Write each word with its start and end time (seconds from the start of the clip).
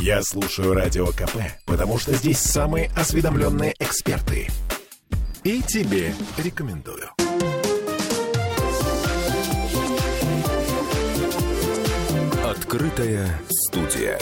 Я 0.00 0.22
слушаю 0.22 0.74
Радио 0.74 1.06
КП, 1.06 1.38
потому 1.66 1.98
что 1.98 2.14
здесь 2.14 2.38
самые 2.38 2.88
осведомленные 2.96 3.74
эксперты. 3.80 4.46
И 5.42 5.60
тебе 5.60 6.14
рекомендую. 6.36 7.08
Открытая 12.44 13.26
студия. 13.50 14.20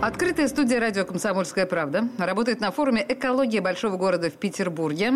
Открытая 0.00 0.48
студия 0.48 0.80
радио 0.80 1.04
«Комсомольская 1.04 1.66
правда» 1.66 2.08
работает 2.18 2.60
на 2.60 2.72
форуме 2.72 3.04
«Экология 3.06 3.60
большого 3.60 3.98
города» 3.98 4.30
в 4.30 4.34
Петербурге. 4.34 5.12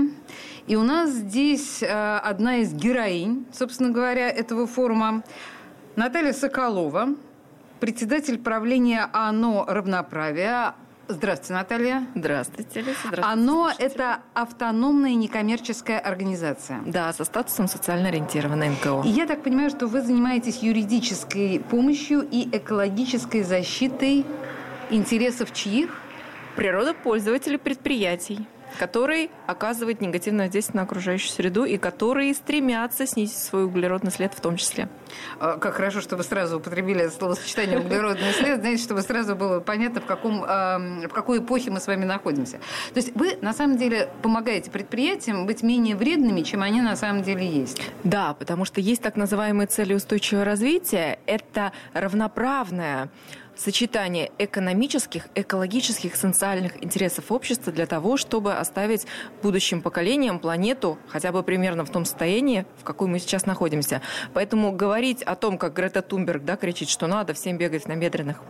И 0.67 0.77
у 0.77 0.83
нас 0.83 1.11
здесь 1.11 1.83
э, 1.83 2.19
одна 2.19 2.59
из 2.59 2.73
героинь, 2.75 3.47
собственно 3.53 3.91
говоря, 3.91 4.29
этого 4.29 4.67
форума, 4.67 5.25
Наталья 5.97 6.35
Соколова, 6.35 7.17
председатель 7.81 8.39
правления 8.39 9.09
ОНО 9.13 9.65
«Равноправие», 9.67 10.75
Здравствуйте, 11.09 11.53
Наталья. 11.53 12.07
Здравствуйте, 12.17 12.81
Лиза. 12.81 12.99
Здравствуйте. 13.05 13.23
ОНО– 13.23 13.73
это 13.79 14.19
автономная 14.35 15.15
некоммерческая 15.15 16.01
организация. 16.01 16.81
Да, 16.85 17.13
со 17.13 17.25
статусом 17.25 17.69
социально 17.69 18.09
ориентированной 18.09 18.71
НКО. 18.71 19.03
И 19.05 19.11
я 19.11 19.27
так 19.27 19.45
понимаю, 19.45 19.71
что 19.71 19.87
вы 19.87 20.03
занимаетесь 20.03 20.65
юридической 20.65 21.61
помощью 21.61 22.27
и 22.29 22.49
экологической 22.51 23.45
защитой 23.45 24.27
интересов 24.91 25.53
чьих? 25.53 26.01
Природопользователей 26.57 27.59
предприятий 27.59 28.49
который 28.79 29.31
оказывает 29.47 30.01
негативное 30.01 30.47
воздействие 30.47 30.77
на 30.77 30.83
окружающую 30.83 31.31
среду 31.31 31.65
и 31.65 31.77
которые 31.77 32.35
стремятся 32.35 33.07
снизить 33.07 33.39
свой 33.39 33.65
углеродный 33.65 34.11
след 34.11 34.35
в 34.35 34.41
том 34.41 34.57
числе. 34.57 34.89
А, 35.41 35.57
как 35.59 35.75
хорошо, 35.75 36.01
что 36.01 36.17
вы 36.17 36.23
сразу 36.23 36.59
употребили 36.59 37.09
словосочетание 37.09 37.79
углеродный 37.79 38.33
след, 38.33 38.61
знаете, 38.61 38.83
чтобы 38.83 39.03
сразу 39.03 39.37
было 39.37 39.61
понятно, 39.61 40.01
в, 40.01 40.07
каком, 40.07 40.41
в 40.41 41.11
какой 41.13 41.39
эпохе 41.39 41.71
мы 41.71 41.81
с 41.81 41.87
вами 41.87 42.05
находимся. 42.05 42.59
То 42.93 43.01
есть 43.01 43.15
вы 43.15 43.37
на 43.41 43.53
самом 43.53 43.77
деле 43.77 44.09
помогаете 44.23 44.71
предприятиям 44.71 45.47
быть 45.47 45.63
менее 45.63 45.97
вредными, 45.97 46.43
чем 46.43 46.63
они 46.63 46.81
на 46.81 46.97
самом 46.97 47.23
деле 47.23 47.47
есть. 47.47 47.81
Да, 48.05 48.35
потому 48.35 48.65
что 48.65 48.81
есть 48.81 49.03
так 49.03 49.17
называемые 49.17 49.67
цели 49.67 49.95
устойчивого 49.95 50.45
развития. 50.45 51.19
Это 51.27 51.73
равноправное 51.93 53.09
сочетание 53.57 54.31
экономических, 54.39 55.29
экологических, 55.35 56.15
социальных 56.17 56.83
интересов 56.85 57.33
общества 57.33 57.73
для 57.73 57.87
того, 57.87 58.17
чтобы 58.17 58.55
оставить 58.55 59.07
будущим 59.43 59.83
поколениям 59.83 60.39
планету 60.39 60.99
хотя 61.09 61.33
бы 61.33 61.43
примерно 61.43 61.85
в 61.85 61.91
том 61.91 62.05
состоянии, 62.05 62.67
в 62.79 62.85
каком 62.85 63.11
мы 63.13 63.19
сейчас 63.19 63.47
находимся. 63.47 64.03
Поэтому 64.35 64.73
говорить 64.73 65.23
о 65.23 65.35
том, 65.35 65.59
как 65.59 65.75
Грета 65.75 66.03
Тунберг 66.03 66.45
да, 66.45 66.57
кричит, 66.57 66.89
что 66.89 67.07
надо 67.07 67.35
всем 67.35 67.59
бегать 67.59 67.89
на 67.89 67.97
бедренных 67.97 68.43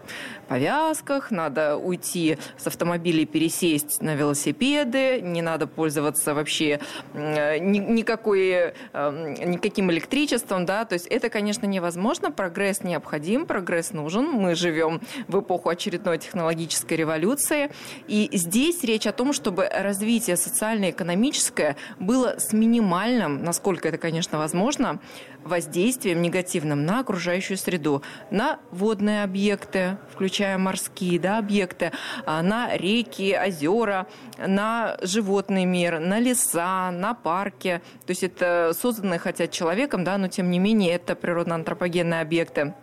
повязках, 0.48 1.30
надо 1.30 1.76
уйти 1.76 2.38
с 2.58 2.66
автомобилей, 2.66 3.26
пересесть 3.26 4.02
на 4.02 4.14
велосипеды, 4.14 5.20
не 5.20 5.42
надо 5.42 5.66
пользоваться 5.66 6.34
вообще 6.34 6.80
никакой, 7.14 8.74
эм, 8.92 9.34
никаким 9.34 9.90
электричеством, 9.90 10.66
да, 10.66 10.84
то 10.84 10.94
есть 10.94 11.06
это, 11.06 11.30
конечно, 11.30 11.66
невозможно, 11.66 12.30
прогресс 12.30 12.82
необходим, 12.82 13.46
прогресс 13.46 13.92
нужен, 13.92 14.26
мы 14.26 14.54
живем 14.54 14.95
в 15.28 15.40
эпоху 15.40 15.68
очередной 15.68 16.18
технологической 16.18 16.96
революции. 16.96 17.70
И 18.08 18.28
здесь 18.32 18.82
речь 18.84 19.06
о 19.06 19.12
том, 19.12 19.32
чтобы 19.32 19.68
развитие 19.68 20.36
социально-экономическое 20.36 21.76
было 21.98 22.36
с 22.38 22.52
минимальным, 22.52 23.42
насколько 23.42 23.88
это, 23.88 23.98
конечно, 23.98 24.38
возможно, 24.38 25.00
воздействием 25.46 26.22
негативным 26.22 26.84
на 26.84 27.00
окружающую 27.00 27.56
среду, 27.56 28.02
на 28.30 28.58
водные 28.70 29.22
объекты, 29.22 29.98
включая 30.12 30.58
морские 30.58 31.18
да, 31.20 31.38
объекты, 31.38 31.92
а, 32.24 32.42
на 32.42 32.76
реки, 32.76 33.36
озера, 33.36 34.06
на 34.38 34.96
животный 35.02 35.64
мир, 35.64 36.00
на 36.00 36.18
леса, 36.18 36.90
на 36.90 37.14
парки. 37.14 37.80
То 38.06 38.10
есть 38.10 38.22
это 38.22 38.72
созданные 38.78 39.18
хотя 39.18 39.46
человеком, 39.46 40.04
да, 40.04 40.18
но 40.18 40.28
тем 40.28 40.50
не 40.50 40.58
менее 40.58 40.92
это 40.92 41.14
природно-антропогенные 41.14 42.20
объекты 42.20 42.74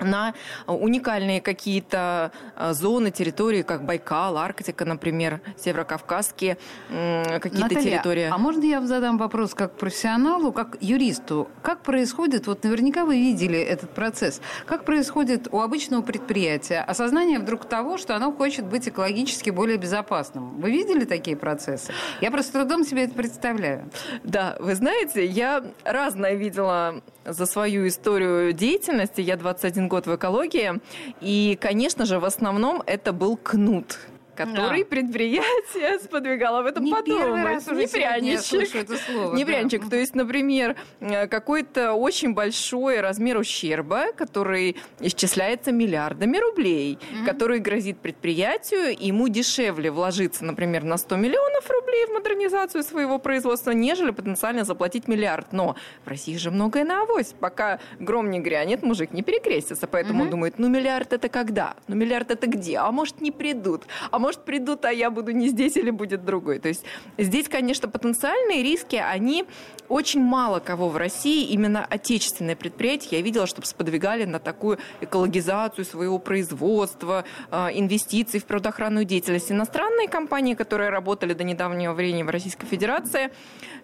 на 0.00 0.34
уникальные 0.66 1.40
какие-то 1.40 2.32
а, 2.56 2.72
зоны, 2.72 3.10
территории, 3.10 3.62
как 3.62 3.84
Байкал, 3.84 4.36
Арктика, 4.38 4.84
например, 4.84 5.40
Северокавказские 5.58 6.58
какие-то 6.88 7.74
территории. 7.74 8.28
а 8.30 8.38
можно 8.38 8.64
я 8.64 8.80
задам 8.82 9.18
вопрос 9.18 9.54
как 9.54 9.76
профессионалу, 9.76 10.52
как 10.52 10.76
юристу? 10.80 11.48
Как 11.62 11.82
происходит, 11.82 12.46
вот 12.46 12.64
наверняка 12.64 13.04
вы 13.04 13.16
видели 13.16 13.58
этот 13.58 13.90
процесс, 13.90 14.40
как 14.66 14.84
происходит 14.84 15.48
у 15.50 15.60
обычного 15.60 16.02
предприятия 16.02 16.80
осознание 16.80 17.38
вдруг 17.38 17.64
того, 17.64 17.98
что 17.98 18.14
оно 18.16 18.32
хочет 18.32 18.66
быть 18.66 18.88
экологически 18.88 19.50
более 19.50 19.76
безопасным? 19.76 20.60
Вы 20.60 20.70
видели 20.70 21.04
такие 21.04 21.36
процессы? 21.36 21.92
Я 22.20 22.30
просто 22.30 22.52
трудом 22.60 22.84
себе 22.84 23.04
это 23.04 23.14
представляю. 23.14 23.90
Да, 24.22 24.56
вы 24.60 24.74
знаете, 24.74 25.24
я 25.24 25.64
разное 25.84 26.34
видела 26.34 27.02
за 27.24 27.46
свою 27.46 27.86
историю 27.88 28.52
деятельности. 28.52 29.20
Я 29.20 29.36
21 29.36 29.73
год 29.76 30.06
в 30.06 30.14
экологии. 30.14 30.80
И, 31.20 31.58
конечно 31.60 32.06
же, 32.06 32.18
в 32.18 32.24
основном 32.24 32.82
это 32.86 33.12
был 33.12 33.36
кнут 33.36 33.98
который 34.34 34.82
да. 34.82 34.88
предприятие 34.88 35.98
сподвигало 36.02 36.60
об 36.60 36.66
этом 36.66 36.84
не 36.84 36.92
подумать. 36.92 37.66
Не 37.66 37.86
пряничек. 37.86 38.74
Это 38.74 38.96
слово, 38.96 39.34
не 39.34 39.44
да. 39.44 39.52
пряничек. 39.52 39.88
То 39.88 39.96
есть, 39.96 40.14
например, 40.14 40.76
э, 41.00 41.26
какой-то 41.26 41.92
очень 41.92 42.34
большой 42.34 43.00
размер 43.00 43.38
ущерба, 43.38 44.12
который 44.16 44.76
исчисляется 45.00 45.72
миллиардами 45.72 46.38
рублей, 46.38 46.98
mm-hmm. 46.98 47.26
который 47.26 47.60
грозит 47.60 47.98
предприятию, 47.98 48.94
ему 48.98 49.28
дешевле 49.28 49.90
вложиться, 49.90 50.44
например, 50.44 50.84
на 50.84 50.96
100 50.96 51.16
миллионов 51.16 51.70
рублей 51.70 52.06
в 52.06 52.10
модернизацию 52.10 52.82
своего 52.82 53.18
производства, 53.18 53.70
нежели 53.70 54.10
потенциально 54.10 54.64
заплатить 54.64 55.08
миллиард. 55.08 55.52
Но 55.52 55.76
в 56.04 56.08
России 56.08 56.36
же 56.36 56.50
многое 56.50 56.84
на 56.84 57.02
авось. 57.02 57.34
Пока 57.38 57.78
гром 57.98 58.30
не 58.30 58.40
грянет, 58.40 58.82
мужик 58.82 59.12
не 59.12 59.22
перекрестится. 59.22 59.86
Поэтому 59.86 60.20
mm-hmm. 60.20 60.24
он 60.24 60.30
думает, 60.30 60.54
ну 60.58 60.68
миллиард 60.68 61.12
это 61.12 61.28
когда? 61.28 61.74
Ну 61.88 61.96
миллиард 61.96 62.30
это 62.30 62.46
где? 62.46 62.78
А 62.78 62.90
может 62.90 63.20
не 63.20 63.30
придут? 63.30 63.82
А 64.10 64.18
может, 64.24 64.40
придут, 64.40 64.86
а 64.86 64.90
я 64.90 65.10
буду 65.10 65.32
не 65.32 65.48
здесь 65.48 65.76
или 65.76 65.90
будет 65.90 66.24
другой. 66.24 66.58
То 66.58 66.68
есть 66.68 66.82
здесь, 67.18 67.46
конечно, 67.46 67.90
потенциальные 67.90 68.62
риски, 68.62 68.96
они 68.96 69.44
очень 69.90 70.22
мало 70.22 70.60
кого 70.60 70.88
в 70.88 70.96
России, 70.96 71.44
именно 71.52 71.84
отечественные 71.84 72.56
предприятия, 72.56 73.16
я 73.16 73.22
видела, 73.22 73.46
чтобы 73.46 73.66
сподвигали 73.66 74.24
на 74.24 74.38
такую 74.38 74.78
экологизацию 75.02 75.84
своего 75.84 76.18
производства, 76.18 77.24
а, 77.50 77.70
инвестиций 77.70 78.40
в 78.40 78.46
природоохранную 78.46 79.04
деятельность. 79.04 79.52
Иностранные 79.52 80.08
компании, 80.08 80.54
которые 80.54 80.88
работали 80.88 81.34
до 81.34 81.44
недавнего 81.44 81.92
времени 81.92 82.22
в 82.22 82.30
Российской 82.30 82.66
Федерации, 82.66 83.30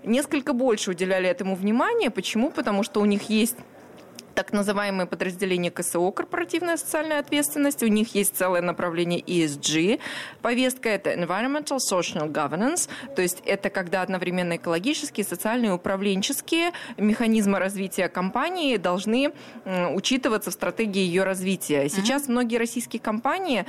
несколько 0.04 0.54
больше 0.54 0.92
уделяли 0.92 1.28
этому 1.28 1.54
внимания. 1.54 2.10
Почему? 2.10 2.50
Потому 2.50 2.82
что 2.82 3.00
у 3.02 3.04
них 3.04 3.28
есть 3.28 3.56
так 4.40 4.54
называемые 4.54 5.06
подразделения 5.06 5.70
КСО, 5.70 6.10
корпоративная 6.12 6.78
социальная 6.78 7.18
ответственность. 7.18 7.82
У 7.82 7.88
них 7.88 8.14
есть 8.14 8.34
целое 8.34 8.62
направление 8.62 9.20
ESG. 9.20 10.00
Повестка– 10.40 10.88
это 10.90 11.12
Environmental 11.12 11.76
Social 11.76 12.32
Governance, 12.32 12.88
то 13.14 13.20
есть 13.20 13.42
это 13.44 13.68
когда 13.68 14.00
одновременно 14.00 14.56
экологические, 14.56 15.26
социальные, 15.26 15.74
управленческие 15.74 16.72
механизмы 16.96 17.58
развития 17.58 18.08
компании 18.08 18.78
должны 18.78 19.34
учитываться 19.66 20.50
в 20.50 20.54
стратегии 20.54 21.02
ее 21.02 21.24
развития. 21.24 21.90
Сейчас 21.90 22.22
mm-hmm. 22.22 22.32
многие 22.32 22.56
российские 22.56 23.00
компании 23.00 23.66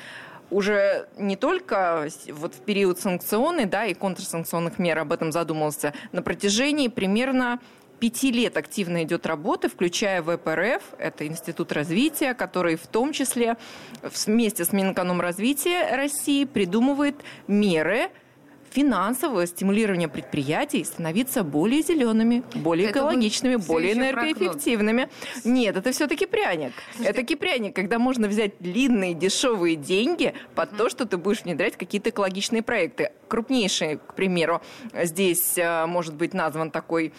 уже 0.52 1.08
не 1.18 1.36
только 1.36 2.08
вот 2.30 2.56
в 2.56 2.60
период 2.60 2.98
санкционный, 2.98 3.66
да, 3.66 3.86
и 3.88 3.94
контрсанкционных 3.94 4.80
мер 4.80 5.00
об 5.00 5.12
этом 5.12 5.34
задумался, 5.34 5.94
на 6.14 6.22
протяжении 6.22 6.88
примерно 6.88 7.60
пяти 8.02 8.32
лет 8.32 8.58
активно 8.58 9.04
идет 9.04 9.28
работа, 9.28 9.70
включая 9.70 10.24
ВПРФ, 10.24 10.82
это 10.98 11.28
Институт 11.28 11.72
развития, 11.72 12.34
который 12.34 12.76
в 12.76 12.88
том 12.88 13.14
числе 13.14 13.58
вместе 14.02 14.66
с 14.66 14.74
Минэкономразвития 14.74 15.96
России 15.96 16.46
придумывает 16.46 17.16
меры, 17.48 18.10
финансового 18.72 19.46
стимулирования 19.46 20.08
предприятий 20.08 20.84
становиться 20.84 21.44
более 21.44 21.82
зелеными, 21.82 22.42
более 22.56 22.90
это 22.90 23.00
экологичными, 23.00 23.58
более 23.58 23.94
энергоэффективными. 23.94 25.10
Нет, 25.44 25.76
это 25.76 25.92
все-таки 25.92 26.26
пряник. 26.26 26.72
Слушайте, 26.96 27.22
это 27.22 27.38
пряник, 27.38 27.76
когда 27.76 28.00
можно 28.00 28.28
взять 28.30 28.54
длинные 28.60 29.14
дешевые 29.14 29.76
деньги 29.76 30.34
под 30.56 30.76
то, 30.78 30.90
что 30.90 31.06
ты 31.06 31.18
будешь 31.18 31.44
внедрять 31.44 31.76
какие-то 31.76 32.12
экологичные 32.12 32.64
проекты. 32.64 33.12
Крупнейший, 33.28 33.98
к 33.98 34.14
примеру, 34.16 34.62
здесь 34.94 35.58
э, 35.58 35.86
может 35.86 36.16
быть 36.16 36.34
назван 36.34 36.72
такой 36.72 37.12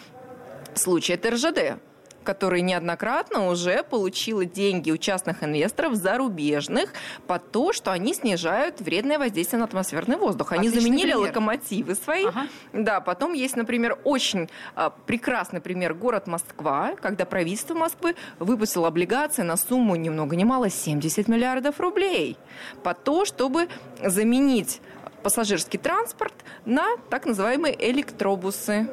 случай– 0.77 1.13
это 1.13 1.31
РЖД 1.31 1.79
которая 2.23 2.61
неоднократно 2.61 3.47
уже 3.47 3.83
получила 3.83 4.45
деньги 4.45 4.91
у 4.91 4.97
частных 4.97 5.43
инвесторов 5.43 5.95
зарубежных 5.95 6.91
под 7.27 7.51
то, 7.51 7.73
что 7.73 7.91
они 7.91 8.13
снижают 8.13 8.81
вредное 8.81 9.19
воздействие 9.19 9.59
на 9.59 9.65
атмосферный 9.65 10.17
воздух. 10.17 10.51
Они 10.51 10.69
Отличный 10.69 10.81
заменили 10.81 11.11
пример. 11.11 11.27
локомотивы 11.27 11.95
свои. 11.95 12.25
Ага. 12.25 12.47
Да, 12.71 13.01
потом 13.01 13.33
есть, 13.33 13.55
например, 13.55 13.99
очень 14.03 14.49
а, 14.75 14.89
прекрасный 14.89 15.61
пример 15.61 15.93
город 15.93 16.27
Москва, 16.27 16.95
когда 17.01 17.25
правительство 17.25 17.75
Москвы 17.75 18.15
выпустило 18.39 18.87
облигации 18.87 19.43
на 19.43 19.57
сумму 19.57 19.95
ни 19.95 20.09
много 20.09 20.35
ни 20.35 20.43
мало 20.43 20.69
70 20.69 21.27
миллиардов 21.27 21.79
рублей 21.79 22.37
под 22.83 23.03
то, 23.03 23.25
чтобы 23.25 23.67
заменить 24.01 24.81
пассажирский 25.23 25.79
транспорт 25.79 26.33
на 26.65 26.97
так 27.09 27.25
называемые 27.25 27.75
электробусы. 27.91 28.89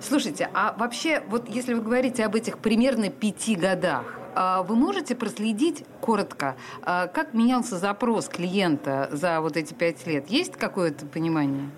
Слушайте, 0.00 0.50
а 0.52 0.74
вообще, 0.78 1.22
вот 1.28 1.48
если 1.48 1.74
вы 1.74 1.80
говорите 1.80 2.24
об 2.24 2.34
этих 2.34 2.58
примерно 2.58 3.08
пяти 3.08 3.56
годах, 3.56 4.18
а 4.34 4.62
вы 4.62 4.76
можете 4.76 5.14
проследить 5.14 5.84
коротко, 6.02 6.56
а 6.82 7.06
как 7.06 7.32
менялся 7.32 7.78
запрос 7.78 8.28
клиента 8.28 9.08
за 9.10 9.40
вот 9.40 9.56
эти 9.56 9.72
пять 9.72 10.06
лет? 10.06 10.28
Есть 10.28 10.52
какое-то 10.52 11.06
понимание? 11.06 11.70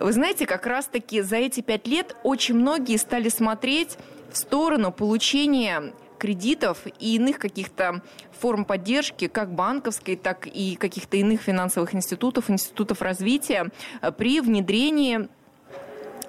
Вы 0.00 0.12
знаете, 0.12 0.46
как 0.46 0.66
раз-таки 0.66 1.22
за 1.22 1.36
эти 1.36 1.60
пять 1.60 1.88
лет 1.88 2.14
очень 2.22 2.54
многие 2.54 2.96
стали 2.98 3.28
смотреть 3.28 3.98
в 4.30 4.36
сторону 4.36 4.92
получения 4.92 5.92
кредитов 6.18 6.86
и 6.98 7.16
иных 7.16 7.38
каких-то 7.38 8.02
форм 8.38 8.64
поддержки, 8.64 9.28
как 9.28 9.52
банковской, 9.52 10.16
так 10.16 10.46
и 10.46 10.76
каких-то 10.76 11.16
иных 11.16 11.40
финансовых 11.40 11.94
институтов, 11.94 12.50
институтов 12.50 13.00
развития 13.02 13.70
э, 14.02 14.12
при 14.12 14.40
внедрении 14.40 15.28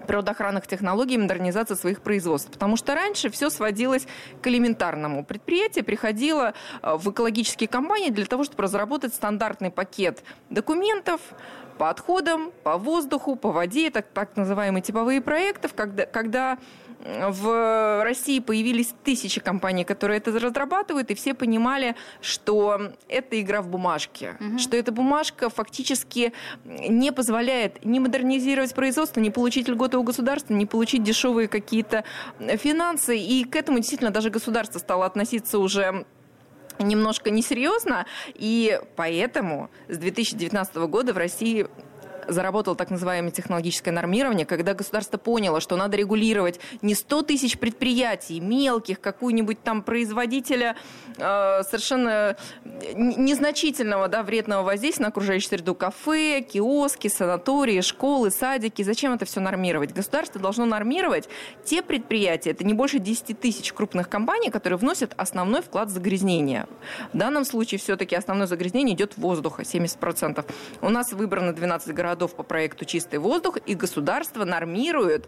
природоохранных 0.09 0.65
технологий 0.65 1.15
и 1.15 1.17
модернизации 1.19 1.75
своих 1.75 2.01
производств. 2.01 2.49
Потому 2.51 2.77
что 2.77 2.95
раньше 2.95 3.29
все 3.29 3.51
сводилось 3.51 4.07
к 4.41 4.47
элементарному. 4.47 5.23
Предприятие 5.23 5.83
приходило 5.83 6.53
э, 6.81 6.95
в 6.97 7.11
экологические 7.11 7.67
компании 7.67 8.09
для 8.09 8.25
того, 8.25 8.43
чтобы 8.43 8.63
разработать 8.63 9.13
стандартный 9.13 9.69
пакет 9.69 10.23
документов, 10.49 11.21
по 11.79 11.89
отходам, 11.89 12.51
по 12.63 12.77
воздуху, 12.77 13.37
по 13.37 13.51
воде, 13.51 13.89
так, 13.89 14.05
так 14.13 14.35
называемые 14.35 14.81
типовые 14.81 15.21
проекты, 15.21 15.69
когда, 15.69 16.05
когда 16.05 16.57
в 16.99 18.03
России 18.03 18.39
появились 18.39 18.93
тысячи 19.05 19.39
компаний, 19.39 19.85
которые 19.85 20.17
это 20.17 20.37
разрабатывают, 20.37 21.09
и 21.09 21.15
все 21.15 21.33
понимали, 21.33 21.95
что 22.19 22.91
это 23.07 23.39
игра 23.39 23.61
в 23.61 23.69
бумажке, 23.69 24.35
угу. 24.41 24.59
что 24.59 24.75
эта 24.75 24.91
бумажка 24.91 25.49
фактически 25.49 26.33
не 26.65 27.13
позволяет 27.13 27.85
не 27.85 28.01
модернизировать 28.01 28.75
производство, 28.75 29.21
не 29.21 29.31
получить 29.31 29.69
льготы 29.69 29.97
у 29.97 30.03
государства, 30.03 30.53
не 30.53 30.65
получить 30.65 31.03
дешевые 31.03 31.47
какие-то 31.47 32.03
финансы. 32.57 33.17
И 33.17 33.45
к 33.45 33.55
этому 33.55 33.77
действительно 33.77 34.11
даже 34.11 34.29
государство 34.29 34.79
стало 34.79 35.05
относиться 35.05 35.59
уже 35.59 36.05
немножко 36.83 37.29
несерьезно, 37.29 38.05
и 38.33 38.79
поэтому 38.95 39.69
с 39.87 39.97
2019 39.97 40.75
года 40.87 41.13
в 41.13 41.17
России 41.17 41.67
заработало 42.27 42.75
так 42.75 42.89
называемое 42.89 43.31
технологическое 43.31 43.93
нормирование, 43.93 44.45
когда 44.45 44.73
государство 44.73 45.17
поняло, 45.17 45.61
что 45.61 45.75
надо 45.75 45.97
регулировать 45.97 46.59
не 46.81 46.95
100 46.95 47.23
тысяч 47.23 47.57
предприятий, 47.57 48.39
мелких, 48.39 48.99
какую-нибудь 48.99 49.61
там 49.63 49.81
производителя 49.83 50.75
э, 51.17 51.63
совершенно 51.63 52.35
незначительного 52.95 54.07
да, 54.07 54.23
вредного 54.23 54.63
воздействия 54.63 55.03
на 55.03 55.09
окружающую 55.09 55.49
среду, 55.49 55.75
кафе, 55.75 56.41
киоски, 56.41 57.07
санатории, 57.07 57.81
школы, 57.81 58.31
садики. 58.31 58.81
Зачем 58.81 59.13
это 59.13 59.25
все 59.25 59.39
нормировать? 59.39 59.93
Государство 59.93 60.41
должно 60.41 60.65
нормировать 60.65 61.29
те 61.63 61.81
предприятия, 61.81 62.51
это 62.51 62.63
не 62.63 62.73
больше 62.73 62.99
10 62.99 63.39
тысяч 63.39 63.73
крупных 63.73 64.09
компаний, 64.09 64.49
которые 64.49 64.77
вносят 64.77 65.13
основной 65.17 65.61
вклад 65.61 65.89
в 65.89 65.91
загрязнение. 65.91 66.67
В 67.13 67.17
данном 67.17 67.45
случае 67.45 67.79
все-таки 67.79 68.15
основное 68.15 68.47
загрязнение 68.47 68.95
идет 68.95 69.17
воздуха, 69.17 69.63
70%. 69.63 70.45
У 70.81 70.89
нас 70.89 71.13
выбрано 71.13 71.53
12 71.53 71.93
городов 71.93 72.08
городов 72.09 72.33
по 72.35 72.43
проекту 72.43 72.85
«Чистый 72.85 73.19
воздух», 73.19 73.57
и 73.67 73.75
государство 73.75 74.43
нормирует 74.43 75.27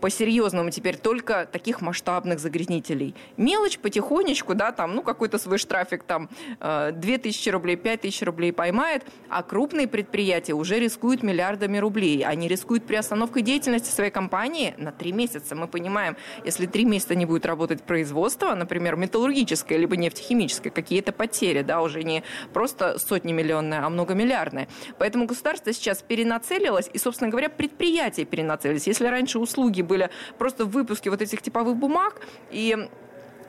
по-серьезному 0.00 0.70
теперь 0.70 0.96
только 0.96 1.46
таких 1.52 1.80
масштабных 1.80 2.40
загрязнителей. 2.40 3.14
Мелочь 3.36 3.78
потихонечку, 3.78 4.54
да, 4.54 4.72
там, 4.72 4.94
ну, 4.94 5.02
какой-то 5.02 5.38
свой 5.38 5.58
штрафик, 5.58 6.02
там, 6.02 6.28
2000 6.60 7.48
э, 7.48 7.52
рублей, 7.52 7.76
5000 7.76 8.22
рублей 8.22 8.52
поймает, 8.52 9.04
а 9.28 9.42
крупные 9.42 9.86
предприятия 9.86 10.54
уже 10.54 10.80
рискуют 10.80 11.22
миллиардами 11.22 11.78
рублей. 11.78 12.24
Они 12.24 12.48
рискуют 12.48 12.84
приостановкой 12.84 13.42
деятельности 13.42 13.90
своей 13.90 14.10
компании 14.10 14.74
на 14.78 14.90
три 14.90 15.12
месяца. 15.12 15.54
Мы 15.54 15.68
понимаем, 15.68 16.16
если 16.44 16.66
три 16.66 16.84
месяца 16.84 17.14
не 17.14 17.26
будет 17.26 17.46
работать 17.46 17.82
производство, 17.82 18.54
например, 18.54 18.96
металлургическое, 18.96 19.78
либо 19.78 19.96
нефтехимическое, 19.96 20.72
какие-то 20.72 21.12
потери, 21.12 21.62
да, 21.62 21.80
уже 21.82 22.02
не 22.02 22.24
просто 22.52 22.98
сотни 22.98 23.32
миллионные, 23.32 23.80
а 23.80 23.90
многомиллиардные. 23.90 24.66
Поэтому 24.98 25.26
государство 25.26 25.72
сейчас 25.72 26.02
переносит 26.02 26.21
перенацелилось, 26.22 26.88
и, 26.92 26.98
собственно 26.98 27.30
говоря, 27.30 27.48
предприятия 27.48 28.24
перенацелились. 28.24 28.86
Если 28.86 29.06
раньше 29.06 29.38
услуги 29.38 29.82
были 29.82 30.10
просто 30.38 30.64
в 30.64 30.70
выпуске 30.70 31.10
вот 31.10 31.20
этих 31.20 31.42
типовых 31.42 31.76
бумаг, 31.76 32.20
и 32.52 32.88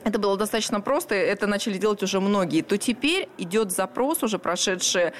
это 0.04 0.18
было 0.18 0.36
достаточно 0.36 0.80
просто, 0.80 1.14
это 1.14 1.46
начали 1.46 1.78
делать 1.78 2.02
уже 2.02 2.20
многие, 2.20 2.62
то 2.62 2.76
теперь 2.78 3.28
идет 3.38 3.72
запрос, 3.72 4.22
уже 4.22 4.38
прошедшие 4.38 5.14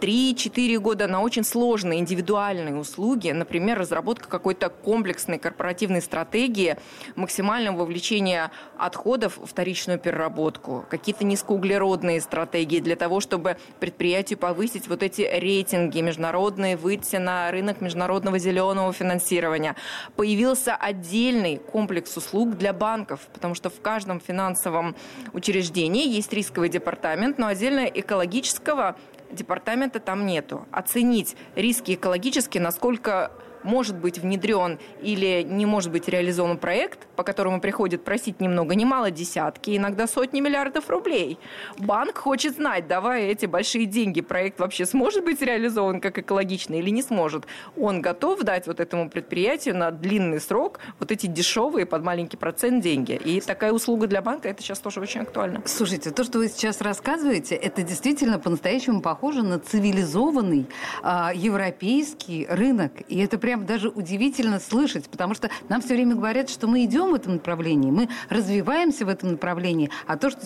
3-4 0.00 0.78
года 0.78 1.06
на 1.06 1.22
очень 1.22 1.44
сложные 1.44 2.00
индивидуальные 2.00 2.76
услуги, 2.76 3.30
например, 3.30 3.78
разработка 3.78 4.28
какой-то 4.28 4.68
комплексной 4.68 5.38
корпоративной 5.38 6.02
стратегии 6.02 6.76
максимального 7.16 7.78
вовлечения 7.78 8.50
отходов 8.76 9.38
в 9.38 9.46
вторичную 9.46 9.98
переработку, 9.98 10.84
какие-то 10.90 11.24
низкоуглеродные 11.24 12.20
стратегии 12.20 12.80
для 12.80 12.96
того, 12.96 13.20
чтобы 13.20 13.56
предприятию 13.80 14.38
повысить 14.38 14.88
вот 14.88 15.02
эти 15.02 15.22
рейтинги 15.22 16.00
международные, 16.00 16.76
выйти 16.76 17.16
на 17.16 17.50
рынок 17.50 17.80
международного 17.80 18.38
зеленого 18.38 18.92
финансирования. 18.92 19.76
Появился 20.16 20.74
отдельный 20.74 21.56
комплекс 21.56 22.16
услуг 22.16 22.56
для 22.56 22.72
банков, 22.72 23.20
потому 23.32 23.54
что 23.54 23.70
в 23.70 23.80
каждом 23.80 24.20
финансовом 24.26 24.96
учреждении 25.32 26.08
есть 26.08 26.32
рисковый 26.32 26.68
департамент, 26.68 27.38
но 27.38 27.46
отдельно 27.46 27.84
экологического 27.84 28.96
департамента 29.30 30.00
там 30.00 30.26
нету. 30.26 30.66
Оценить 30.70 31.36
риски 31.54 31.94
экологические, 31.94 32.62
насколько 32.62 33.30
может 33.62 33.96
быть 33.96 34.18
внедрен 34.18 34.78
или 35.00 35.42
не 35.42 35.66
может 35.66 35.90
быть 35.90 36.08
реализован 36.08 36.58
проект, 36.58 37.06
по 37.16 37.22
которому 37.22 37.60
приходит 37.60 38.04
просить 38.04 38.40
ни 38.40 38.48
много 38.48 38.74
ни 38.74 38.84
мало 38.84 39.10
десятки, 39.10 39.76
иногда 39.76 40.06
сотни 40.06 40.40
миллиардов 40.40 40.90
рублей. 40.90 41.38
Банк 41.78 42.18
хочет 42.18 42.56
знать, 42.56 42.86
давая 42.86 43.28
эти 43.30 43.46
большие 43.46 43.86
деньги, 43.86 44.20
проект 44.20 44.60
вообще 44.60 44.86
сможет 44.86 45.24
быть 45.24 45.40
реализован 45.42 46.00
как 46.00 46.18
экологичный 46.18 46.78
или 46.78 46.90
не 46.90 47.02
сможет. 47.02 47.44
Он 47.76 48.00
готов 48.00 48.40
дать 48.40 48.66
вот 48.66 48.80
этому 48.80 49.08
предприятию 49.10 49.76
на 49.76 49.90
длинный 49.90 50.40
срок 50.40 50.80
вот 50.98 51.10
эти 51.10 51.26
дешевые 51.26 51.86
под 51.86 52.02
маленький 52.02 52.36
процент 52.36 52.82
деньги. 52.82 53.20
И 53.24 53.40
такая 53.40 53.72
услуга 53.72 54.06
для 54.06 54.22
банка, 54.22 54.48
это 54.48 54.62
сейчас 54.62 54.78
тоже 54.78 55.00
очень 55.00 55.22
актуально. 55.22 55.62
Слушайте, 55.64 56.10
то, 56.10 56.24
что 56.24 56.38
вы 56.38 56.48
сейчас 56.48 56.80
рассказываете, 56.80 57.54
это 57.54 57.82
действительно 57.82 58.38
по-настоящему 58.38 59.00
похоже 59.00 59.42
на 59.42 59.58
цивилизованный 59.58 60.66
э, 61.02 61.28
европейский 61.34 62.46
рынок. 62.48 62.92
И 63.08 63.18
это 63.18 63.38
прям 63.38 63.66
даже 63.66 63.88
удивительно 63.88 64.60
слышать, 64.60 65.08
потому 65.08 65.34
что 65.34 65.50
нам 65.68 65.80
все 65.80 65.94
время 65.94 66.14
говорят, 66.14 66.50
что 66.50 66.66
мы 66.66 66.84
идем 66.84 67.03
в 67.10 67.14
этом 67.14 67.34
направлении, 67.34 67.90
мы 67.90 68.08
развиваемся 68.28 69.06
в 69.06 69.08
этом 69.08 69.32
направлении, 69.32 69.90
а 70.06 70.16
то, 70.16 70.30
что 70.30 70.40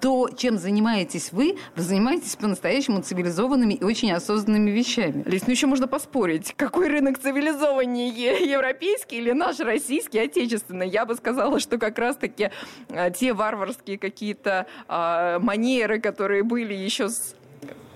то, 0.00 0.28
чем 0.36 0.58
занимаетесь 0.58 1.32
вы, 1.32 1.56
вы 1.76 1.82
занимаетесь 1.82 2.36
по-настоящему 2.36 3.00
цивилизованными 3.02 3.74
и 3.74 3.84
очень 3.84 4.12
осознанными 4.12 4.70
вещами. 4.70 5.22
Лиз, 5.26 5.46
ну 5.46 5.52
еще 5.52 5.66
можно 5.66 5.86
поспорить, 5.86 6.54
какой 6.56 6.88
рынок 6.88 7.18
цивилизованнее, 7.18 8.50
европейский 8.50 9.18
или 9.18 9.32
наш 9.32 9.60
российский, 9.60 10.18
отечественный. 10.18 10.88
Я 10.88 11.06
бы 11.06 11.14
сказала, 11.14 11.60
что 11.60 11.78
как 11.78 11.98
раз-таки 11.98 12.50
а, 12.90 13.10
те 13.10 13.32
варварские 13.32 13.98
какие-то 13.98 14.66
а, 14.88 15.38
манеры, 15.38 16.00
которые 16.00 16.42
были 16.42 16.74
еще 16.74 17.08
с 17.08 17.34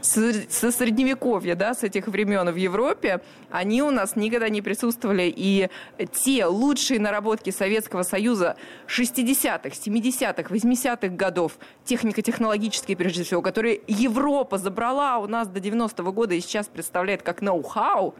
со 0.02 0.72
средневековья, 0.72 1.54
да, 1.54 1.74
с 1.74 1.82
этих 1.82 2.08
времен 2.08 2.50
в 2.50 2.56
Европе, 2.56 3.20
они 3.50 3.82
у 3.82 3.90
нас 3.90 4.16
никогда 4.16 4.48
не 4.48 4.60
присутствовали. 4.60 5.32
И 5.34 5.68
те 6.12 6.46
лучшие 6.46 7.00
наработки 7.00 7.50
Советского 7.50 8.02
Союза 8.02 8.56
60-х, 8.88 9.68
70-х, 9.68 10.54
80-х 10.54 11.08
годов, 11.14 11.58
технико-технологические 11.84 12.96
прежде 12.96 13.22
всего, 13.24 13.42
которые 13.42 13.80
Европа 13.86 14.58
забрала 14.58 15.18
у 15.18 15.26
нас 15.26 15.48
до 15.48 15.60
90-го 15.60 16.12
года 16.12 16.34
и 16.34 16.40
сейчас 16.40 16.66
представляет 16.66 17.22
как 17.22 17.40
ноу-хау, 17.40 18.14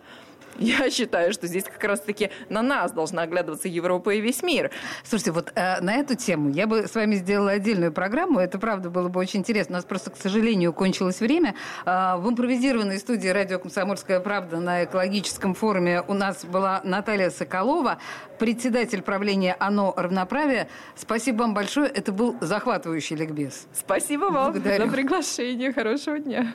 Я 0.58 0.90
считаю, 0.90 1.32
что 1.32 1.46
здесь 1.46 1.64
как 1.64 1.82
раз-таки 1.84 2.30
на 2.48 2.62
нас 2.62 2.92
должна 2.92 3.22
оглядываться 3.22 3.68
Европа 3.68 4.10
и 4.10 4.20
весь 4.20 4.42
мир. 4.42 4.70
Слушайте, 5.04 5.32
вот 5.32 5.52
э, 5.54 5.80
на 5.80 5.94
эту 5.94 6.14
тему 6.14 6.50
я 6.50 6.66
бы 6.66 6.86
с 6.86 6.94
вами 6.94 7.16
сделала 7.16 7.52
отдельную 7.52 7.92
программу. 7.92 8.40
Это, 8.40 8.58
правда, 8.58 8.90
было 8.90 9.08
бы 9.08 9.20
очень 9.20 9.40
интересно. 9.40 9.74
У 9.74 9.76
нас 9.76 9.84
просто, 9.84 10.10
к 10.10 10.16
сожалению, 10.16 10.72
кончилось 10.72 11.20
время. 11.20 11.54
Э, 11.84 12.16
в 12.16 12.28
импровизированной 12.28 12.98
студии 12.98 13.28
«Радио 13.28 13.58
Комсомольская 13.58 14.20
правда» 14.20 14.60
на 14.60 14.84
экологическом 14.84 15.54
форуме 15.54 16.02
у 16.06 16.14
нас 16.14 16.44
была 16.44 16.80
Наталья 16.84 17.30
Соколова, 17.30 17.98
председатель 18.38 19.02
правления 19.02 19.56
«ОНО 19.58 19.94
равноправие». 19.96 20.68
Спасибо 20.96 21.42
вам 21.42 21.54
большое. 21.54 21.88
Это 21.88 22.12
был 22.12 22.36
захватывающий 22.40 23.16
ликбез. 23.16 23.66
Спасибо 23.72 24.26
вам 24.26 24.52
Благодарю. 24.52 24.86
за 24.86 24.92
приглашение. 24.92 25.72
Хорошего 25.72 26.18
дня. 26.18 26.54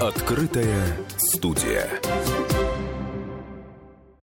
Открытая 0.00 0.82
студия. 1.16 1.88